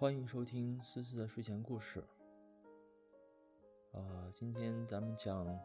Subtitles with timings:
[0.00, 2.00] 欢迎收听思思的睡前故事。
[3.90, 5.44] 啊，今天咱们讲《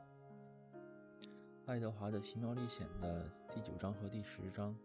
[1.67, 4.75] 爱德华的奇妙历险》的第九章和第十章。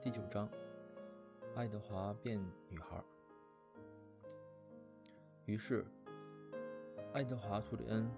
[0.00, 0.48] 第九章，
[1.54, 3.04] 爱德华变女孩。
[5.44, 5.84] 于是，
[7.12, 8.10] 爱德华·图里恩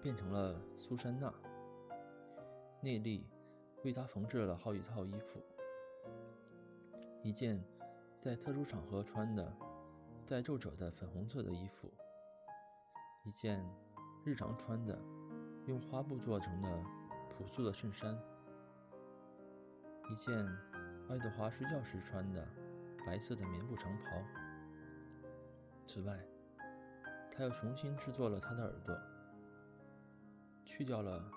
[0.00, 1.30] 变成了苏珊娜。
[2.80, 3.28] 内利
[3.84, 5.42] 为他缝制了好几套衣服，
[7.22, 7.62] 一件。
[8.26, 9.56] 在特殊场合穿的
[10.26, 11.88] 带皱褶的粉红色的衣服，
[13.22, 13.64] 一件
[14.24, 15.00] 日常穿的
[15.68, 16.84] 用花布做成的
[17.30, 18.20] 朴素的衬衫，
[20.10, 20.44] 一件
[21.08, 22.44] 爱德华睡觉时穿的
[23.06, 24.20] 白色的棉布长袍。
[25.86, 26.18] 此外，
[27.30, 28.98] 他又重新制作了他的耳朵，
[30.64, 31.30] 去掉了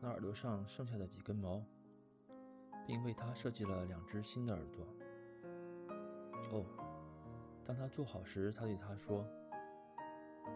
[0.00, 1.62] 那耳朵上剩下的几根毛，
[2.84, 4.84] 并为他设计了两只新的耳朵。
[6.50, 6.64] 哦，
[7.64, 9.26] 当他做好时，他对他说：“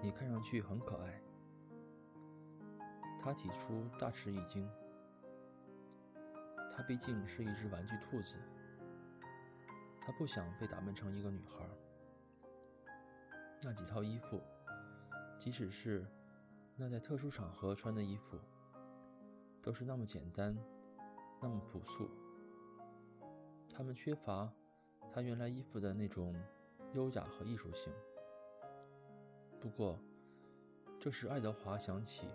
[0.01, 1.21] 你看上去很可爱。”
[3.19, 4.71] 他起初大吃一惊。
[6.73, 8.37] 他毕竟是一只玩具兔子，
[10.01, 11.69] 他不想被打扮成一个女孩。
[13.63, 14.41] 那几套衣服，
[15.37, 16.07] 即使是
[16.77, 18.39] 那在特殊场合穿的衣服，
[19.61, 20.57] 都是那么简单，
[21.43, 22.11] 那么朴素。
[23.75, 24.51] 他们缺乏。
[25.13, 26.35] 他原来衣服的那种
[26.95, 27.93] 优雅和艺术性。
[29.59, 29.99] 不过，
[30.99, 32.29] 这时爱德华想起，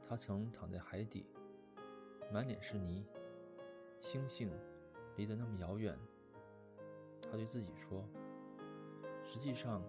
[0.00, 1.26] 他曾躺在海底，
[2.32, 3.04] 满脸是泥，
[4.00, 4.50] 星星
[5.16, 5.98] 离得那么遥远。
[7.22, 8.08] 他对自己说
[9.26, 9.82] ：“实际上，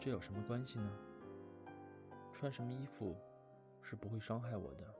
[0.00, 0.90] 这有什么关系呢？
[2.32, 3.14] 穿什么衣服
[3.82, 4.94] 是不会伤害我的。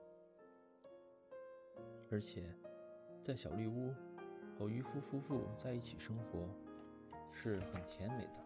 [2.10, 2.54] 而且，
[3.22, 3.94] 在小绿屋。”
[4.60, 6.46] 和渔夫夫妇在一起生活
[7.32, 8.44] 是很甜美的。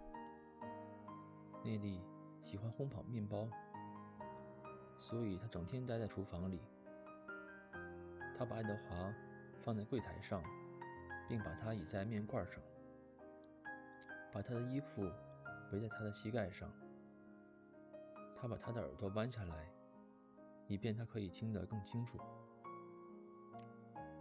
[1.64, 2.00] 内利
[2.40, 3.48] 喜欢烘烤面包，
[4.96, 6.62] 所以他整天待在厨房里。
[8.32, 9.12] 他把爱德华
[9.64, 10.40] 放在柜台上，
[11.28, 12.62] 并把他倚在面罐上，
[14.32, 15.10] 把他的衣服
[15.72, 16.70] 围在他的膝盖上。
[18.36, 19.68] 他把他的耳朵弯下来，
[20.68, 22.20] 以便他可以听得更清楚。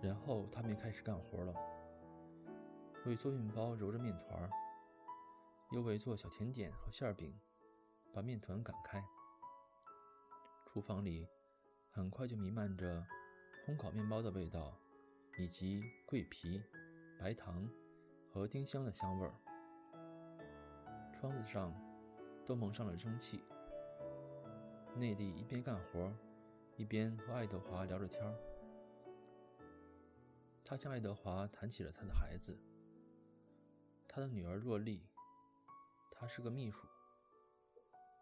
[0.02, 1.54] 然后他便开始干活了。
[3.06, 4.50] 为做面包揉着面团儿，
[5.72, 7.38] 又为做小甜点和馅饼
[8.14, 9.04] 把面团擀开。
[10.66, 11.28] 厨房里
[11.92, 13.06] 很快就弥漫着
[13.68, 14.74] 烘烤面包的味道，
[15.38, 16.64] 以及桂皮、
[17.20, 17.70] 白糖
[18.32, 19.34] 和丁香的香味儿。
[21.14, 21.74] 窗子上
[22.46, 23.44] 都蒙上了蒸汽。
[24.96, 26.14] 内利一边干活，
[26.78, 28.34] 一边和爱德华聊着天儿。
[30.64, 32.58] 他向爱德华谈起了他的孩子。
[34.16, 35.10] 他的女儿洛丽，
[36.12, 36.88] 他是个秘书。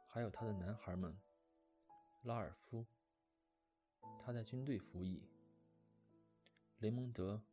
[0.08, 1.20] 还有他的男孩们，
[2.24, 2.88] 拉尔夫，
[4.18, 5.30] 他在军队服役。
[6.78, 7.44] 雷蒙德，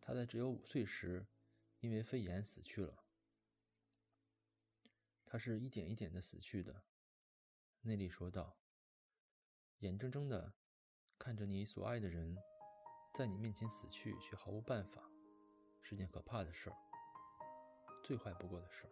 [0.00, 1.24] 他在只有五岁时
[1.78, 3.04] 因为肺炎死去了。
[5.24, 6.82] 他是一点一点的死去的，
[7.82, 8.58] 内利说道。
[9.78, 10.52] 眼睁睁的
[11.16, 12.36] 看着你所爱的人
[13.14, 15.08] 在你面前死去，却毫无办法，
[15.80, 16.89] 是件可怕的事儿。
[18.02, 18.90] 最坏不过的事儿。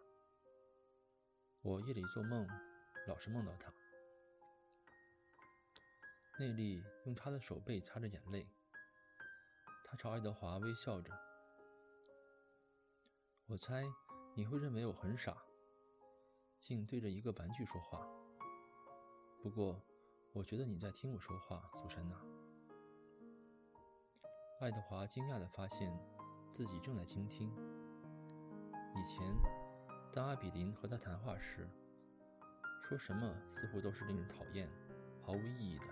[1.61, 2.47] 我夜里做梦，
[3.07, 3.73] 老是梦到他。
[6.39, 8.47] 内利用他的手背擦着眼泪，
[9.83, 11.11] 他朝爱德华微笑着。
[13.45, 13.83] 我猜
[14.35, 15.35] 你会认为我很傻，
[16.59, 18.07] 竟对着一个玩具说话。
[19.41, 19.81] 不过，
[20.31, 22.15] 我觉得你在听我说话，苏珊娜。
[24.61, 25.97] 爱德华惊讶地发现
[26.53, 27.49] 自己正在倾听。
[28.95, 29.35] 以前，
[30.11, 31.67] 当阿比林和他谈话时，
[32.81, 34.69] 说什么似乎都是令人讨厌、
[35.21, 35.85] 毫无意义的。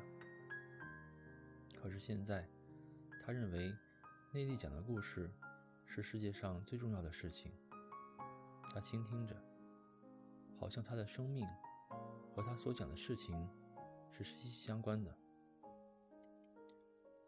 [1.80, 2.48] 可是现在，
[3.24, 3.74] 他认为
[4.34, 5.32] 内利讲的故事
[5.86, 7.54] 是世界上最重要的事情。
[8.74, 9.42] 他倾听着，
[10.60, 11.48] 好像他的生命
[12.34, 13.48] 和他所讲的事情
[14.12, 15.16] 是息息相关的。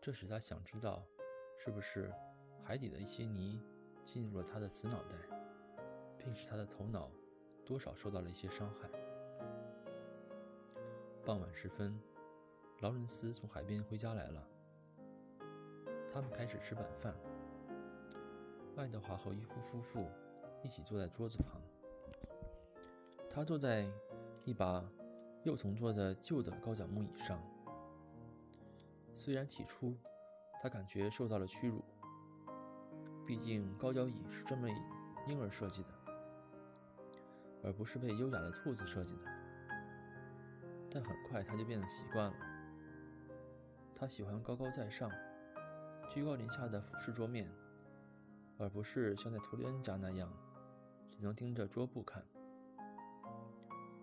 [0.01, 1.05] 这使他想知道，
[1.57, 2.13] 是不是
[2.63, 3.61] 海底的一些泥
[4.03, 5.15] 进入了他的死脑袋。
[6.19, 7.09] 并使他的头脑
[7.65, 8.89] 多少受到了一些伤害。
[11.25, 11.99] 傍晚时分，
[12.81, 14.47] 劳伦斯从海边回家来了。
[16.13, 17.15] 他们开始吃晚饭。
[18.75, 20.07] 爱德华和伊夫夫妇
[20.63, 21.61] 一起坐在桌子旁。
[23.29, 23.87] 他坐在
[24.43, 24.83] 一把
[25.43, 27.41] 幼童做的旧的高脚木椅上。
[29.15, 29.95] 虽然起初
[30.61, 31.83] 他感觉受到了屈辱，
[33.25, 34.73] 毕竟高脚椅是专为。
[35.27, 35.89] 婴儿设计的，
[37.63, 39.21] 而不是为优雅的兔子设计的。
[40.91, 42.33] 但很快他就变得习惯了。
[43.95, 45.11] 他喜欢高高在上、
[46.09, 47.51] 居高临下的俯视桌面，
[48.57, 50.31] 而不是像在图里恩家那样，
[51.11, 52.23] 只能盯着桌布看。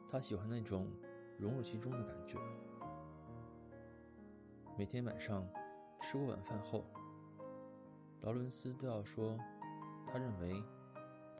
[0.08, 0.88] 他喜欢那种
[1.38, 2.38] 融入其中的感觉。
[4.78, 5.48] 每天晚上
[6.02, 6.84] 吃过晚饭后，
[8.20, 9.38] 劳伦斯都要说，
[10.06, 10.62] 他认为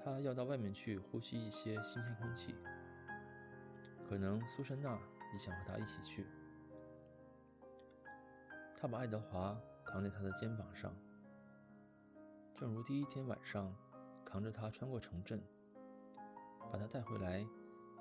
[0.06, 2.54] 他要到外面去呼吸一些新鲜空气。
[4.08, 4.96] 可能苏珊娜
[5.32, 6.24] 也想和他一起去。
[8.76, 10.94] 他把爱德华扛在他的肩膀上，
[12.54, 13.74] 正如第一天晚上
[14.24, 15.42] 扛着他穿过城镇，
[16.70, 17.44] 把他带回来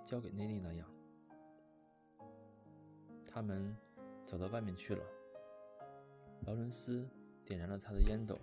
[0.03, 0.87] 交给内利那样。
[3.25, 3.75] 他们
[4.23, 5.03] 走到外面去了。
[6.41, 7.09] 劳伦斯
[7.43, 8.39] 点燃了他的烟斗，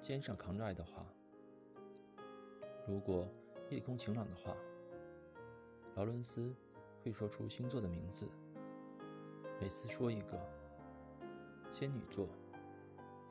[0.00, 1.04] 肩上扛着爱德华。
[2.86, 3.26] 如果
[3.70, 4.54] 夜空晴朗的话，
[5.94, 6.54] 劳伦斯
[7.02, 8.28] 会说出星座的名字，
[9.58, 10.38] 每次说一个：
[11.72, 12.28] 仙女座、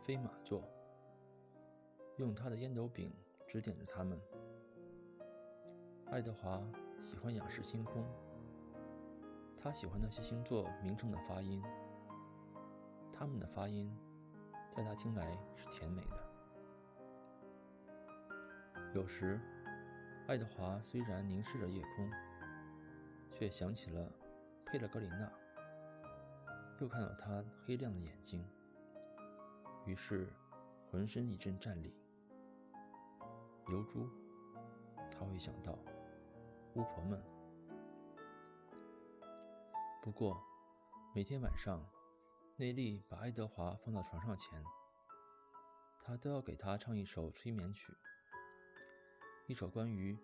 [0.01, 0.63] 飞马座。
[2.17, 3.11] 用他的烟斗柄
[3.47, 4.19] 指点着他们。
[6.05, 6.61] 爱德华
[6.99, 8.03] 喜欢仰视星空，
[9.57, 11.61] 他喜欢那些星座名称的发音。
[13.11, 13.95] 他们的发音，
[14.71, 16.22] 在他听来是甜美的。
[18.93, 19.39] 有时，
[20.27, 22.11] 爱德华虽然凝视着夜空，
[23.33, 24.07] 却想起了
[24.65, 25.31] 佩勒格里娜，
[26.79, 28.47] 又看到她黑亮的眼睛，
[29.87, 30.31] 于是
[30.91, 31.95] 浑身一阵战栗。
[33.69, 34.07] 油猪，
[35.11, 35.79] 他会想到
[36.75, 37.19] 巫婆们。
[40.03, 40.39] 不过，
[41.15, 41.83] 每天晚上。
[42.55, 44.63] 内利把爱德华放到床上前，
[46.03, 47.91] 他都要给他唱一首催眠曲，
[49.53, 50.17] 一首关于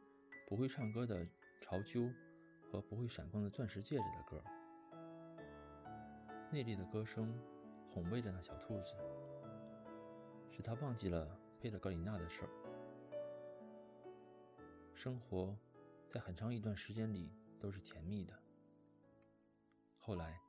[0.47, 1.23] 不会唱歌的
[1.61, 2.11] 潮鸠
[2.63, 4.43] 和不会闪光的钻石戒指的歌。
[6.51, 7.39] 内利的歌声
[7.91, 8.95] 哄慰着那小兔子，
[10.49, 12.49] 使他忘记了佩德格里娜的事儿。
[14.95, 15.55] 生活
[16.07, 18.33] 在很长一段时间里都是甜蜜的。
[19.99, 20.41] 后来，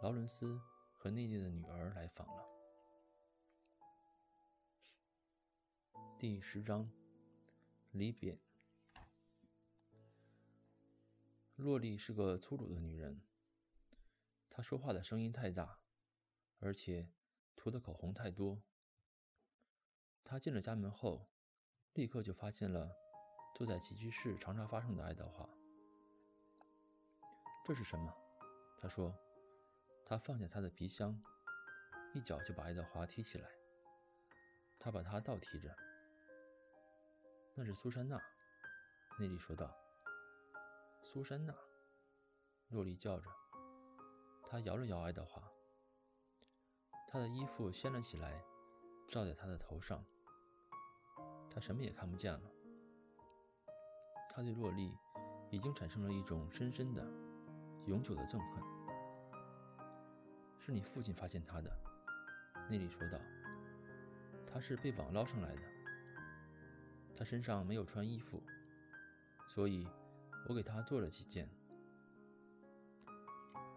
[0.00, 0.58] 劳伦斯。
[0.92, 2.46] 和内地的女儿来访了。
[6.18, 6.90] 第十章，
[7.92, 8.38] 离别。
[11.56, 13.20] 洛丽是个粗鲁的女人，
[14.48, 15.80] 她说话的声音太大，
[16.58, 17.08] 而且
[17.56, 18.62] 涂的口红太多。
[20.24, 21.28] 她进了家门后，
[21.94, 22.94] 立刻就发现了
[23.54, 25.48] 坐在起居室常常发生的爱德华。
[27.64, 28.14] 这是什么？
[28.80, 29.14] 他说。
[30.02, 31.22] 他放下他的皮箱，
[32.14, 33.48] 一脚就把爱德华踢起来。
[34.76, 35.72] 他把他倒踢着。
[37.54, 38.18] 那是苏珊娜，
[39.18, 39.70] 内利说道。
[41.02, 41.54] 苏珊娜，
[42.68, 43.28] 洛丽叫着。
[44.42, 45.42] 他摇了摇爱德华。
[47.08, 48.42] 他的衣服掀了起来，
[49.08, 50.04] 罩在他的头上。
[51.52, 52.50] 他什么也看不见了。
[54.30, 54.96] 他对洛丽
[55.50, 57.04] 已经产生了一种深深的、
[57.86, 58.62] 永久的憎恨。
[60.58, 61.70] 是你父亲发现他的，
[62.68, 63.18] 内里说道。
[64.46, 65.79] 他是被网捞上来的。
[67.20, 68.42] 他身上没有穿衣服，
[69.46, 69.86] 所以
[70.48, 71.46] 我给他做了几件。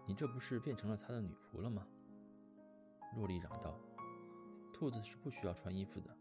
[0.06, 1.86] 你这不是变成了他的女仆了吗？
[3.14, 3.78] 洛丽嚷道。
[4.72, 6.16] 兔子是不需要穿衣服的。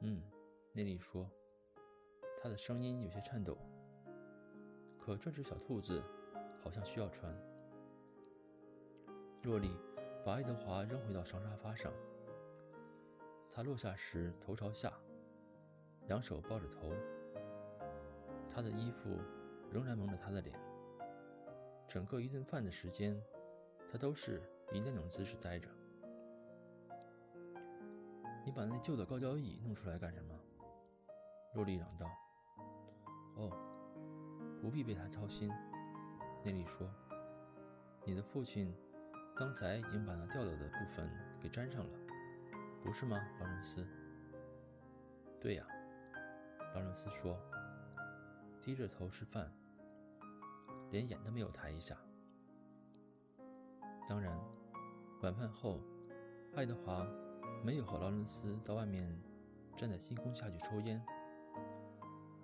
[0.00, 0.22] 嗯，
[0.72, 1.30] 内里说，
[2.42, 3.58] 他的声音有些颤抖。
[4.98, 6.02] 可这只小兔子
[6.64, 7.30] 好像需要穿。
[9.42, 9.76] 洛丽
[10.24, 11.92] 把爱德华扔回到长沙发上。
[13.50, 14.90] 他落下时头朝下，
[16.10, 16.92] 两手抱着头。
[18.52, 19.16] 他的衣服
[19.70, 20.58] 仍然蒙着他的脸。
[21.86, 23.16] 整个一顿饭的时间，
[23.90, 25.68] 他都是以那种姿势待着。
[28.44, 30.34] 你把那旧的高脚椅弄出来干什么？
[31.54, 32.10] 洛丽嚷道。
[33.38, 33.52] “哦，
[34.60, 35.48] 不必为他操心。”
[36.42, 36.92] 内利说
[38.04, 38.74] ，“你的父亲。”
[39.36, 41.08] 刚才已经把那掉落的部分
[41.40, 41.98] 给粘上了，
[42.82, 43.86] 不是吗，劳伦斯？
[45.40, 45.66] 对呀，
[46.74, 47.36] 劳伦斯说，
[48.60, 49.52] 低着头吃饭，
[50.90, 51.96] 连眼都没有抬一下。
[54.08, 54.38] 当然，
[55.22, 55.80] 晚饭后，
[56.54, 57.06] 爱德华
[57.64, 59.20] 没有和劳伦斯到外面
[59.76, 61.04] 站在星空下去抽烟，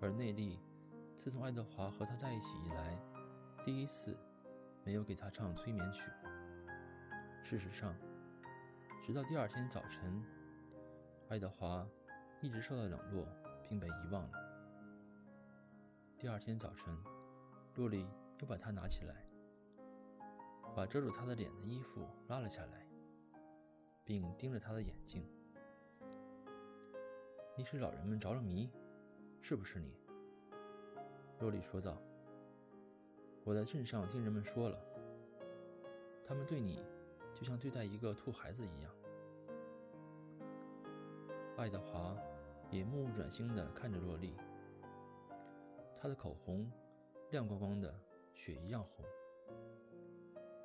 [0.00, 0.58] 而内利
[1.14, 2.98] 自从爱德华和他在一起以来，
[3.64, 4.16] 第一次
[4.84, 6.10] 没有给他唱催眠曲。
[7.44, 7.94] 事实上，
[9.04, 10.20] 直到第二天早晨，
[11.28, 11.86] 爱德华
[12.40, 13.26] 一一直受到冷落，
[13.68, 14.38] 并被遗忘了。
[16.18, 16.96] 第二天早晨，
[17.74, 18.06] 洛丽
[18.40, 19.26] 又把它拿起来，
[20.74, 22.86] 把遮住他的脸的衣服拉了下来，
[24.04, 25.28] 并盯着他的眼睛。
[27.56, 28.70] 你使老人们着了迷，
[29.40, 29.94] 是不是你？
[31.40, 32.00] 洛丽说道。
[33.44, 34.78] 我在镇上听人们说了，
[36.26, 36.82] 他们对你
[37.32, 38.92] 就像对待一个兔孩子一样。
[41.56, 42.16] 爱德华
[42.70, 44.34] 也目不转睛地看着洛丽，
[45.94, 46.70] 她的口红
[47.30, 47.94] 亮光光的，
[48.34, 49.04] 血一样红。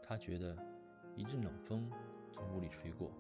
[0.04, 0.58] 他觉得
[1.16, 1.90] 一阵冷风
[2.34, 3.12] 从屋里吹过，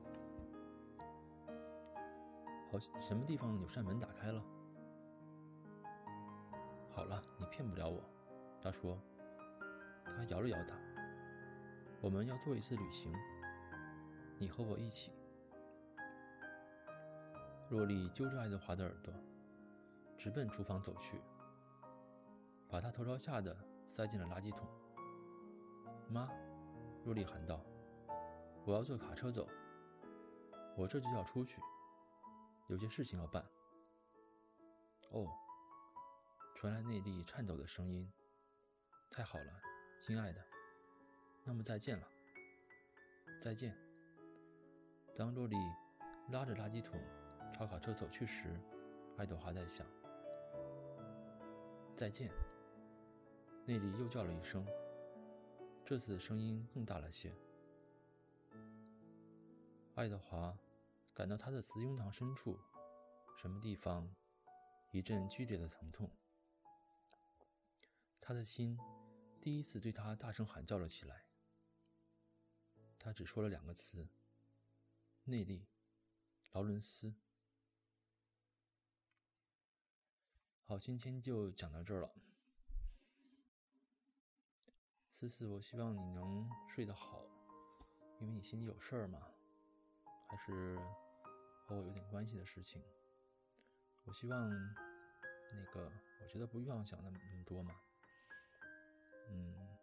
[2.69, 4.43] 好，什么地方有扇门打开了？
[6.89, 8.03] 好了，你骗不了我，
[8.61, 8.97] 他说。
[10.03, 10.75] 他摇了摇头。
[12.01, 13.13] 我们要做一次旅行，
[14.37, 15.13] 你和我一起。
[17.71, 19.13] 洛丽揪着爱德华的耳朵，
[20.17, 21.21] 直奔厨房走去，
[22.67, 24.67] 把他头朝下的塞进了垃圾桶。
[26.09, 26.29] 妈，
[27.05, 27.63] 洛丽喊道
[28.67, 29.47] ：“我要坐卡车走，
[30.75, 31.61] 我这就要出去，
[32.67, 33.41] 有些事情要办。”
[35.11, 35.25] 哦，
[36.53, 38.11] 传来内力颤抖的声音。
[39.09, 39.61] 太好了。
[39.97, 40.43] 亲爱的，
[41.45, 42.05] 那么再见了。
[43.41, 43.73] 再见。
[45.15, 45.55] 当洛丽
[46.31, 46.99] 拉着垃圾桶
[47.53, 48.59] 朝卡车走去时，
[49.17, 49.85] 爱德华在想：
[51.95, 52.31] 再见。
[53.65, 54.65] 内里又叫了一声，
[55.85, 57.31] 这次声音更大了些。
[59.93, 60.57] 爱德华
[61.13, 62.59] 感到他的雌胸膛深处，
[63.37, 64.11] 什么地方
[64.91, 66.09] 一阵剧烈的疼痛，
[68.19, 68.79] 他的心。
[69.39, 71.25] 第一次对他大声喊叫了起来。
[72.99, 74.07] 他只说了两个词
[75.25, 75.67] ：“内力，
[76.51, 77.13] 劳伦斯。”
[80.71, 82.09] 好，今天就讲到这儿了。
[85.09, 87.25] 思思，我希望你能睡得好，
[88.21, 89.19] 因为你心里有事儿嘛，
[90.29, 90.77] 还是
[91.65, 92.81] 和我有点关系的事情。
[94.05, 97.75] 我希望那个，我觉得不用想那么那么多嘛。
[99.27, 99.77] 嗯，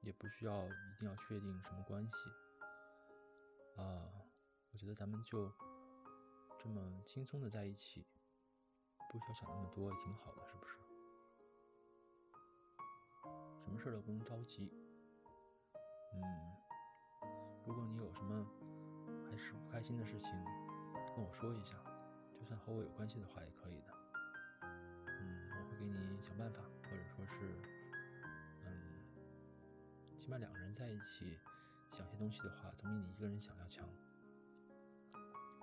[0.00, 2.16] 也不需要一定要确定什么关系
[3.76, 4.10] 啊，
[4.72, 5.54] 我觉得咱们就
[6.58, 8.04] 这么轻松的在一起，
[9.14, 10.76] 不需要想那么多，也挺好的，是不是？
[13.62, 14.72] 什么事都不用着急。
[16.14, 16.20] 嗯，
[17.64, 18.44] 如果你有什么
[19.30, 20.32] 还是不开心的事情，
[21.14, 21.76] 跟我说一下，
[22.34, 23.94] 就算和我有关系的话也可以的。
[25.20, 27.62] 嗯，我会给你想办法，或者说是。
[28.64, 29.04] 嗯
[30.18, 31.38] 起码两个人在一起
[31.92, 33.88] 想些东西的话，总比你一个人想要强。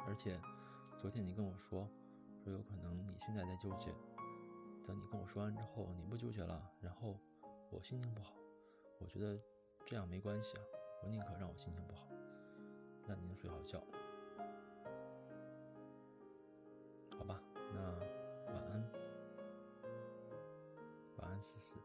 [0.08, 0.40] 而且，
[0.98, 1.90] 昨天你跟我说，
[2.44, 3.94] 说有可能你现在在纠结，
[4.84, 7.20] 等你跟我说完之后，你不纠结了，然后
[7.70, 8.34] 我心情不好。
[9.00, 9.40] 我觉得
[9.86, 10.64] 这样没关系啊，
[11.04, 12.08] 我宁可让我心情不好，
[13.08, 13.80] 让你睡好觉。
[17.18, 17.40] 好吧，
[17.74, 17.80] 那
[18.54, 18.92] 晚安，
[21.18, 21.76] 晚安，思思。